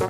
[0.00, 0.06] Hallo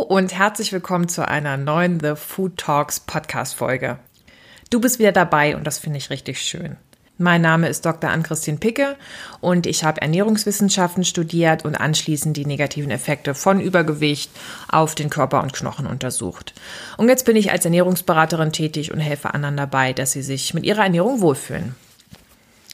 [0.00, 3.98] und herzlich willkommen zu einer neuen The Food Talks Podcast Folge.
[4.68, 6.76] Du bist wieder dabei und das finde ich richtig schön.
[7.22, 8.08] Mein Name ist Dr.
[8.08, 8.96] Ann-Christine Picke
[9.42, 14.30] und ich habe Ernährungswissenschaften studiert und anschließend die negativen Effekte von Übergewicht
[14.70, 16.54] auf den Körper und Knochen untersucht.
[16.96, 20.64] Und jetzt bin ich als Ernährungsberaterin tätig und helfe anderen dabei, dass sie sich mit
[20.64, 21.74] ihrer Ernährung wohlfühlen.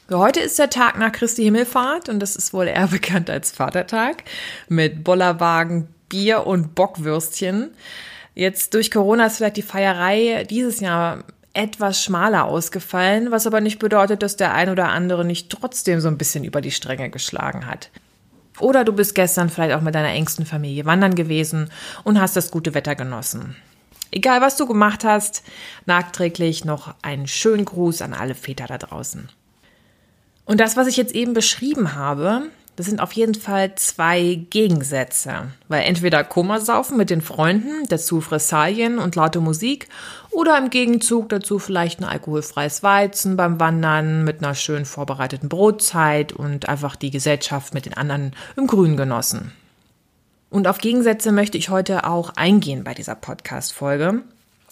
[0.09, 4.23] Heute ist der Tag nach Christi Himmelfahrt und das ist wohl eher bekannt als Vatertag
[4.69, 7.71] mit Bollerwagen, Bier und Bockwürstchen.
[8.33, 11.25] Jetzt durch Corona ist vielleicht die Feierei dieses Jahr
[11.57, 16.07] etwas schmaler ausgefallen, was aber nicht bedeutet, dass der ein oder andere nicht trotzdem so
[16.07, 17.89] ein bisschen über die Stränge geschlagen hat.
[18.59, 21.71] Oder du bist gestern vielleicht auch mit deiner engsten Familie wandern gewesen
[22.03, 23.55] und hast das gute Wetter genossen.
[24.11, 25.43] Egal was du gemacht hast,
[25.85, 29.29] nachträglich noch einen schönen Gruß an alle Väter da draußen.
[30.45, 32.43] Und das, was ich jetzt eben beschrieben habe,
[32.77, 38.99] das sind auf jeden Fall zwei Gegensätze, weil entweder Kummersaufen mit den Freunden, dazu Fressalien
[38.99, 39.89] und laute Musik
[40.29, 46.33] oder im Gegenzug dazu vielleicht ein alkoholfreies Weizen beim Wandern mit einer schön vorbereiteten Brotzeit
[46.33, 49.53] und einfach die Gesellschaft mit den anderen im Grün genossen.
[50.51, 54.21] Und auf Gegensätze möchte ich heute auch eingehen bei dieser Podcast-Folge.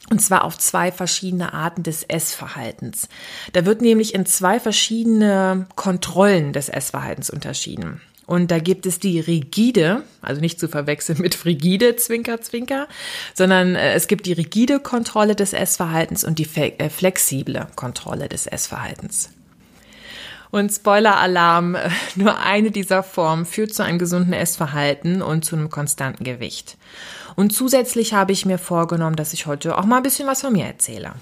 [0.09, 3.09] Und zwar auf zwei verschiedene Arten des Essverhaltens.
[3.53, 8.01] Da wird nämlich in zwei verschiedene Kontrollen des Essverhaltens unterschieden.
[8.27, 12.87] Und da gibt es die rigide, also nicht zu verwechseln mit frigide, Zwinker, Zwinker,
[13.33, 18.47] sondern äh, es gibt die rigide Kontrolle des Essverhaltens und die äh, flexible Kontrolle des
[18.47, 19.29] Essverhaltens.
[20.49, 21.77] Und Spoiler-Alarm,
[22.15, 26.77] nur eine dieser Formen führt zu einem gesunden Essverhalten und zu einem konstanten Gewicht.
[27.35, 30.53] Und zusätzlich habe ich mir vorgenommen, dass ich heute auch mal ein bisschen was von
[30.53, 31.13] mir erzähle.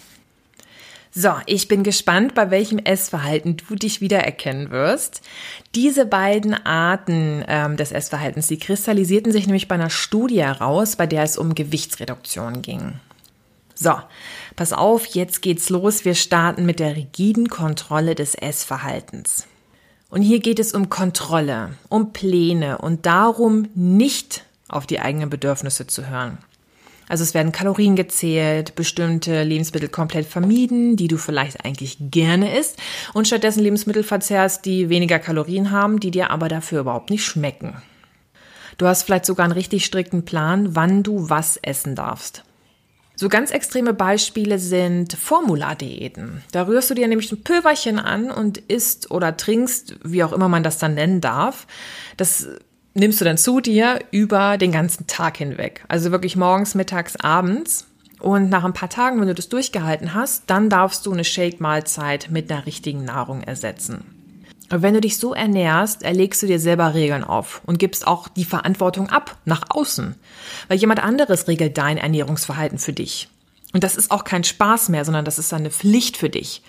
[1.15, 5.21] So, ich bin gespannt, bei welchem Essverhalten du dich wiedererkennen wirst.
[5.75, 11.05] Diese beiden Arten ähm, des Essverhaltens, die kristallisierten sich nämlich bei einer Studie heraus, bei
[11.05, 12.93] der es um Gewichtsreduktion ging.
[13.75, 13.93] So,
[14.55, 16.03] pass auf, jetzt geht's los.
[16.03, 19.45] Wir starten mit der rigiden Kontrolle des Essverhaltens.
[20.09, 25.87] Und hier geht es um Kontrolle, um Pläne und darum, nicht auf die eigenen Bedürfnisse
[25.87, 26.37] zu hören.
[27.09, 32.79] Also es werden Kalorien gezählt, bestimmte Lebensmittel komplett vermieden, die du vielleicht eigentlich gerne isst
[33.13, 37.81] und stattdessen Lebensmittel verzehrst, die weniger Kalorien haben, die dir aber dafür überhaupt nicht schmecken.
[38.77, 42.43] Du hast vielleicht sogar einen richtig strikten Plan, wann du was essen darfst.
[43.15, 46.41] So ganz extreme Beispiele sind Formulardiäten.
[46.51, 50.49] Da rührst du dir nämlich ein Pülverchen an und isst oder trinkst, wie auch immer
[50.49, 51.67] man das dann nennen darf.
[52.17, 52.47] Das
[52.93, 55.83] nimmst du dann zu dir über den ganzen Tag hinweg.
[55.87, 57.87] Also wirklich morgens, mittags, abends.
[58.19, 62.29] Und nach ein paar Tagen, wenn du das durchgehalten hast, dann darfst du eine Shake-Mahlzeit
[62.31, 64.05] mit einer richtigen Nahrung ersetzen.
[64.71, 68.27] Und wenn du dich so ernährst, erlegst du dir selber Regeln auf und gibst auch
[68.27, 70.15] die Verantwortung ab nach außen.
[70.67, 73.29] Weil jemand anderes regelt dein Ernährungsverhalten für dich.
[73.73, 76.61] Und das ist auch kein Spaß mehr, sondern das ist eine Pflicht für dich.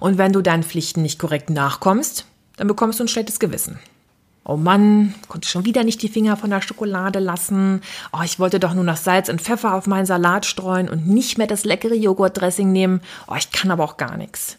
[0.00, 2.24] Und wenn du deinen Pflichten nicht korrekt nachkommst,
[2.56, 3.78] dann bekommst du ein schlechtes Gewissen.
[4.44, 7.80] Oh Mann, konnte schon wieder nicht die Finger von der Schokolade lassen.
[8.12, 11.38] Oh, ich wollte doch nur noch Salz und Pfeffer auf meinen Salat streuen und nicht
[11.38, 13.00] mehr das leckere Joghurtdressing nehmen.
[13.28, 14.58] Oh, ich kann aber auch gar nichts.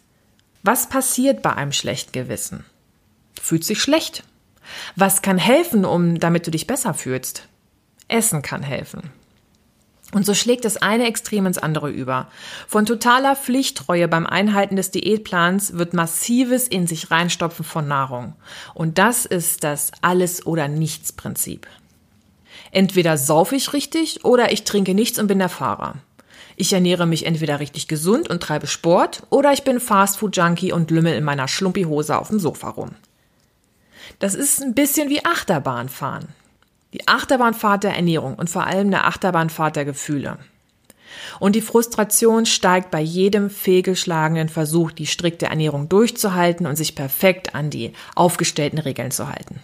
[0.62, 2.64] Was passiert bei einem schlechten Gewissen?
[3.36, 4.24] Du fühlst dich schlecht.
[4.96, 7.50] Was kann helfen, um damit du dich besser fühlst?
[8.08, 9.12] Essen kann helfen.
[10.14, 12.28] Und so schlägt das eine Extrem ins andere über.
[12.68, 18.36] Von totaler Pflichttreue beim Einhalten des Diätplans wird massives in sich reinstopfen von Nahrung.
[18.76, 21.68] Und das ist das Alles- oder Nichts-Prinzip.
[22.72, 25.96] Entweder saufe ich richtig oder ich trinke nichts und bin der Fahrer.
[26.56, 31.16] Ich ernähre mich entweder richtig gesund und treibe Sport oder ich bin Fastfood-Junkie und lümmel
[31.16, 32.92] in meiner Schlumpihose auf dem Sofa rum.
[34.20, 36.28] Das ist ein bisschen wie Achterbahnfahren.
[36.94, 40.38] Die Achterbahnfahrt der Ernährung und vor allem eine Achterbahnfahrt der Gefühle.
[41.40, 47.56] Und die Frustration steigt bei jedem fehlgeschlagenen Versuch, die strikte Ernährung durchzuhalten und sich perfekt
[47.56, 49.60] an die aufgestellten Regeln zu halten.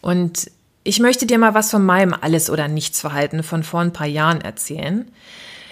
[0.00, 0.50] Und
[0.84, 4.40] ich möchte dir mal was von meinem Alles- oder Nichtsverhalten von vor ein paar Jahren
[4.40, 5.10] erzählen.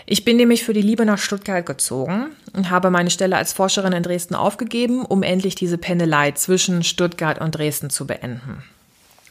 [0.06, 3.93] Ich bin nämlich für die Liebe nach Stuttgart gezogen und habe meine Stelle als Forscherin
[3.93, 8.62] in Dresden aufgegeben, um endlich diese Pendelei zwischen Stuttgart und Dresden zu beenden.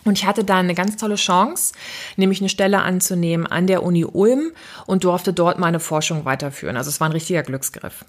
[0.05, 1.73] Und ich hatte da eine ganz tolle Chance,
[2.17, 4.51] nämlich eine Stelle anzunehmen an der Uni Ulm
[4.85, 6.77] und durfte dort meine Forschung weiterführen.
[6.77, 8.05] Also es war ein richtiger Glücksgriff.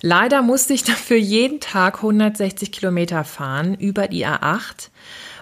[0.00, 4.90] Leider musste ich dafür jeden Tag 160 Kilometer fahren über die A8,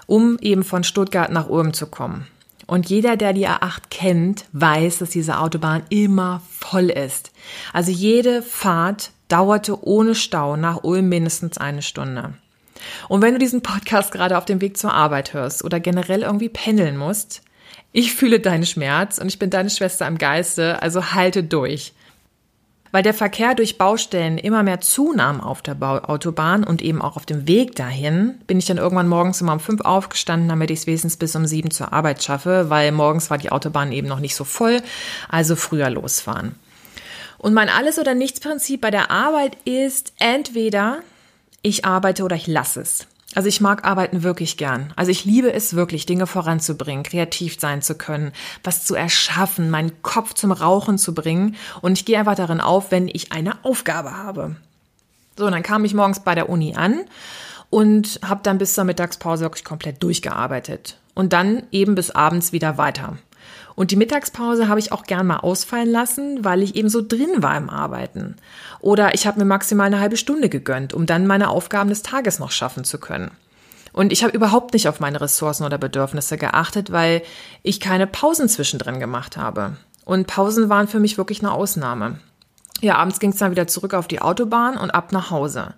[0.07, 2.27] um eben von Stuttgart nach Ulm zu kommen.
[2.65, 7.31] Und jeder, der die A8 kennt, weiß, dass diese Autobahn immer voll ist.
[7.71, 12.33] Also jede Fahrt dauerte ohne Stau nach Ulm mindestens eine Stunde.
[13.07, 16.49] Und wenn du diesen Podcast gerade auf dem Weg zur Arbeit hörst oder generell irgendwie
[16.49, 17.41] pendeln musst,
[17.91, 21.93] ich fühle deinen Schmerz und ich bin deine Schwester im Geiste, also halte durch.
[22.91, 27.25] Weil der Verkehr durch Baustellen immer mehr zunahm auf der Autobahn und eben auch auf
[27.25, 30.87] dem Weg dahin, bin ich dann irgendwann morgens immer um fünf aufgestanden, damit ich es
[30.87, 34.35] wenigstens bis um sieben zur Arbeit schaffe, weil morgens war die Autobahn eben noch nicht
[34.35, 34.81] so voll,
[35.27, 36.55] also früher losfahren.
[37.37, 40.99] Und mein Alles- oder Nichts-Prinzip bei der Arbeit ist entweder
[41.67, 43.07] ich arbeite oder ich lasse es.
[43.35, 44.93] Also ich mag arbeiten wirklich gern.
[44.95, 48.31] Also ich liebe es wirklich, Dinge voranzubringen, kreativ sein zu können,
[48.63, 51.55] was zu erschaffen, meinen Kopf zum Rauchen zu bringen.
[51.81, 54.55] Und ich gehe einfach darin auf, wenn ich eine Aufgabe habe.
[55.37, 57.01] So, und dann kam ich morgens bei der Uni an
[57.69, 60.97] und habe dann bis zur Mittagspause wirklich komplett durchgearbeitet.
[61.13, 63.17] Und dann eben bis abends wieder weiter.
[63.77, 67.43] Und die Mittagspause habe ich auch gern mal ausfallen lassen, weil ich eben so drin
[67.43, 68.35] war im Arbeiten.
[68.79, 72.39] Oder ich habe mir maximal eine halbe Stunde gegönnt, um dann meine Aufgaben des Tages
[72.39, 73.29] noch schaffen zu können.
[73.93, 77.21] Und ich habe überhaupt nicht auf meine Ressourcen oder Bedürfnisse geachtet, weil
[77.61, 79.77] ich keine Pausen zwischendrin gemacht habe.
[80.05, 82.19] Und Pausen waren für mich wirklich eine Ausnahme.
[82.81, 85.75] Ja, abends ging es dann wieder zurück auf die Autobahn und ab nach Hause.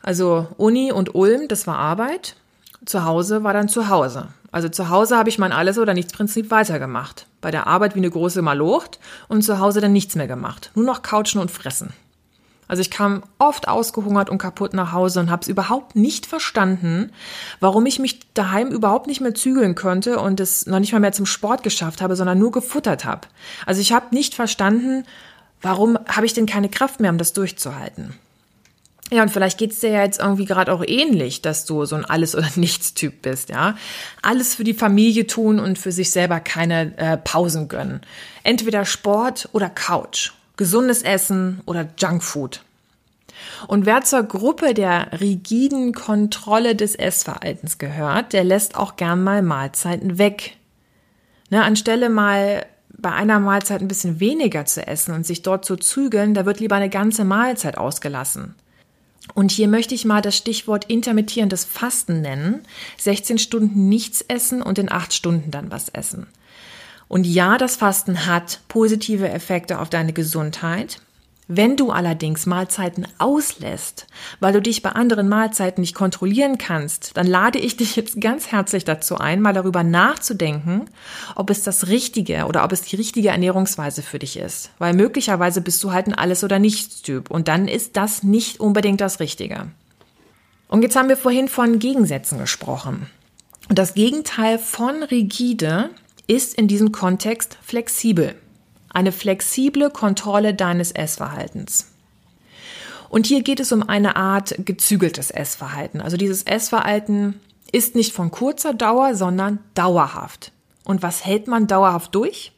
[0.00, 2.36] Also Uni und Ulm, das war Arbeit.
[2.86, 4.28] Zu Hause war dann zu Hause.
[4.52, 7.26] Also zu Hause habe ich mein Alles- oder Nichts-Prinzip weitergemacht.
[7.40, 10.70] Bei der Arbeit wie eine große Malocht und zu Hause dann nichts mehr gemacht.
[10.74, 11.92] Nur noch couchen und fressen.
[12.68, 17.12] Also ich kam oft ausgehungert und kaputt nach Hause und habe es überhaupt nicht verstanden,
[17.60, 21.12] warum ich mich daheim überhaupt nicht mehr zügeln konnte und es noch nicht mal mehr
[21.12, 23.28] zum Sport geschafft habe, sondern nur gefuttert habe.
[23.66, 25.04] Also ich habe nicht verstanden,
[25.60, 28.14] warum habe ich denn keine Kraft mehr, um das durchzuhalten.
[29.12, 32.06] Ja, und vielleicht geht's dir ja jetzt irgendwie gerade auch ähnlich, dass du so ein
[32.06, 33.76] Alles- oder Nichts-Typ bist, ja.
[34.22, 38.00] Alles für die Familie tun und für sich selber keine äh, Pausen gönnen.
[38.42, 42.62] Entweder Sport oder Couch, gesundes Essen oder Junkfood.
[43.66, 49.42] Und wer zur Gruppe der rigiden Kontrolle des Essverhaltens gehört, der lässt auch gern mal
[49.42, 50.56] Mahlzeiten weg.
[51.50, 55.76] Ne, anstelle mal bei einer Mahlzeit ein bisschen weniger zu essen und sich dort zu
[55.76, 58.54] zügeln, da wird lieber eine ganze Mahlzeit ausgelassen.
[59.34, 62.62] Und hier möchte ich mal das Stichwort intermittierendes Fasten nennen.
[62.98, 66.26] 16 Stunden nichts essen und in 8 Stunden dann was essen.
[67.08, 71.00] Und ja, das Fasten hat positive Effekte auf deine Gesundheit.
[71.48, 74.06] Wenn du allerdings Mahlzeiten auslässt,
[74.38, 78.52] weil du dich bei anderen Mahlzeiten nicht kontrollieren kannst, dann lade ich dich jetzt ganz
[78.52, 80.86] herzlich dazu ein, mal darüber nachzudenken,
[81.34, 84.70] ob es das Richtige oder ob es die richtige Ernährungsweise für dich ist.
[84.78, 89.00] Weil möglicherweise bist du halt ein Alles- oder Nichts-Typ und dann ist das nicht unbedingt
[89.00, 89.66] das Richtige.
[90.68, 93.10] Und jetzt haben wir vorhin von Gegensätzen gesprochen.
[93.68, 95.90] Und das Gegenteil von rigide
[96.28, 98.36] ist in diesem Kontext flexibel
[98.92, 101.88] eine flexible Kontrolle deines Essverhaltens.
[103.08, 106.00] Und hier geht es um eine Art gezügeltes Essverhalten.
[106.00, 107.40] Also dieses Essverhalten
[107.70, 110.52] ist nicht von kurzer Dauer, sondern dauerhaft.
[110.84, 112.52] Und was hält man dauerhaft durch?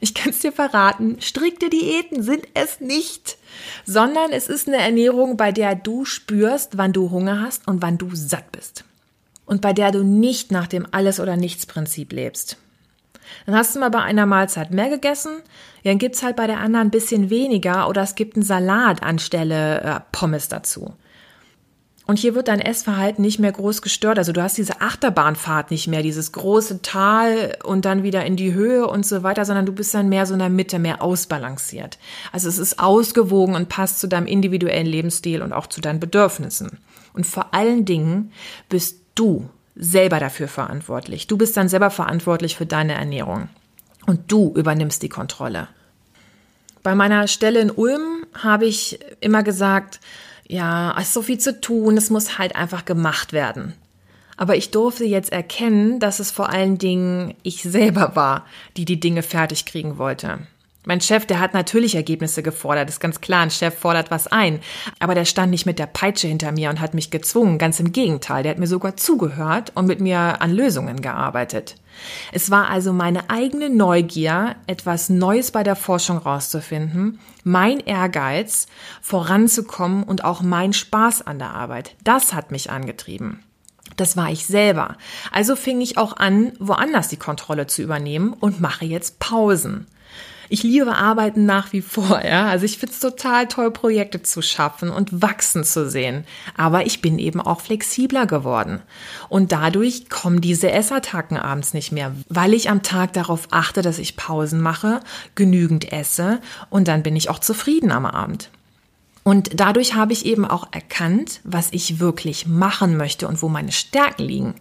[0.00, 3.36] Ich kann es dir verraten, strikte Diäten sind es nicht,
[3.84, 7.98] sondern es ist eine Ernährung, bei der du spürst, wann du Hunger hast und wann
[7.98, 8.84] du satt bist.
[9.44, 12.58] Und bei der du nicht nach dem Alles- oder Nichts-Prinzip lebst.
[13.46, 15.42] Dann hast du mal bei einer Mahlzeit mehr gegessen,
[15.84, 19.80] dann gibt's halt bei der anderen ein bisschen weniger oder es gibt einen Salat anstelle
[19.80, 20.94] äh, Pommes dazu.
[22.08, 24.16] Und hier wird dein Essverhalten nicht mehr groß gestört.
[24.16, 28.54] Also du hast diese Achterbahnfahrt nicht mehr, dieses große Tal und dann wieder in die
[28.54, 31.98] Höhe und so weiter, sondern du bist dann mehr so in der Mitte, mehr ausbalanciert.
[32.32, 36.78] Also es ist ausgewogen und passt zu deinem individuellen Lebensstil und auch zu deinen Bedürfnissen.
[37.12, 38.32] Und vor allen Dingen
[38.70, 41.26] bist du selber dafür verantwortlich.
[41.26, 43.48] Du bist dann selber verantwortlich für deine Ernährung.
[44.06, 45.68] Und du übernimmst die Kontrolle.
[46.82, 50.00] Bei meiner Stelle in Ulm habe ich immer gesagt,
[50.46, 53.74] ja, es ist so viel zu tun, es muss halt einfach gemacht werden.
[54.36, 59.00] Aber ich durfte jetzt erkennen, dass es vor allen Dingen ich selber war, die die
[59.00, 60.38] Dinge fertig kriegen wollte.
[60.88, 64.60] Mein Chef, der hat natürlich Ergebnisse gefordert, ist ganz klar, ein Chef fordert was ein.
[65.00, 67.92] Aber der stand nicht mit der Peitsche hinter mir und hat mich gezwungen, ganz im
[67.92, 71.74] Gegenteil, der hat mir sogar zugehört und mit mir an Lösungen gearbeitet.
[72.32, 78.66] Es war also meine eigene Neugier, etwas Neues bei der Forschung rauszufinden, mein Ehrgeiz,
[79.02, 81.96] voranzukommen und auch mein Spaß an der Arbeit.
[82.02, 83.44] Das hat mich angetrieben.
[83.96, 84.96] Das war ich selber.
[85.32, 89.86] Also fing ich auch an, woanders die Kontrolle zu übernehmen und mache jetzt Pausen.
[90.50, 92.46] Ich liebe Arbeiten nach wie vor, ja.
[92.46, 96.24] Also ich finde es total toll, Projekte zu schaffen und wachsen zu sehen.
[96.56, 98.80] Aber ich bin eben auch flexibler geworden.
[99.28, 103.98] Und dadurch kommen diese Essattacken abends nicht mehr, weil ich am Tag darauf achte, dass
[103.98, 105.00] ich Pausen mache,
[105.34, 106.40] genügend esse
[106.70, 108.50] und dann bin ich auch zufrieden am Abend.
[109.24, 113.72] Und dadurch habe ich eben auch erkannt, was ich wirklich machen möchte und wo meine
[113.72, 114.54] Stärken liegen.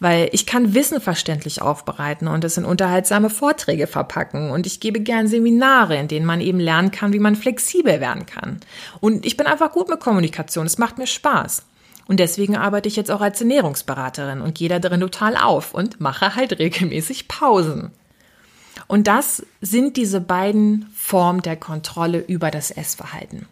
[0.00, 5.00] Weil ich kann Wissen verständlich aufbereiten und es in unterhaltsame Vorträge verpacken und ich gebe
[5.00, 8.60] gern Seminare, in denen man eben lernen kann, wie man flexibel werden kann.
[9.00, 11.64] Und ich bin einfach gut mit Kommunikation, es macht mir Spaß.
[12.06, 16.00] Und deswegen arbeite ich jetzt auch als Ernährungsberaterin und gehe da drin total auf und
[16.00, 17.92] mache halt regelmäßig Pausen.
[18.86, 23.46] Und das sind diese beiden Formen der Kontrolle über das Essverhalten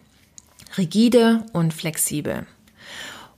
[0.79, 2.47] rigide und flexibel.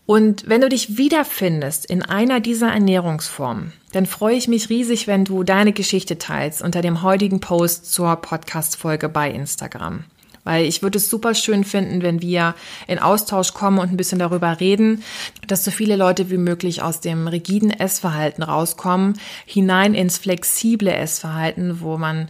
[0.06, 5.25] Und wenn du dich wiederfindest in einer dieser Ernährungsformen, dann freue ich mich riesig, wenn
[5.25, 10.04] du deine Geschichte teilst unter dem heutigen Post zur Podcast-Folge bei Instagram.
[10.44, 12.54] Weil ich würde es super schön finden, wenn wir
[12.87, 15.02] in Austausch kommen und ein bisschen darüber reden,
[15.46, 21.80] dass so viele Leute wie möglich aus dem rigiden Essverhalten rauskommen, hinein ins flexible Essverhalten,
[21.80, 22.28] wo man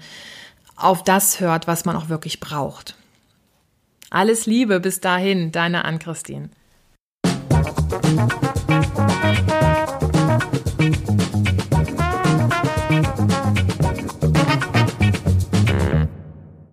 [0.77, 2.95] auf das hört, was man auch wirklich braucht.
[4.11, 6.51] Alles Liebe bis dahin, deine Ann-Christine.
[8.01, 8.84] なっ?